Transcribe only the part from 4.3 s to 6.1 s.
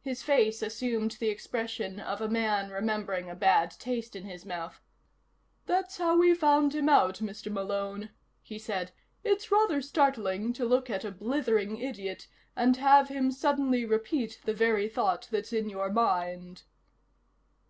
mouth. "That's